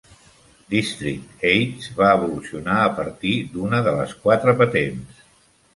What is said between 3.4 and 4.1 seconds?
d'una de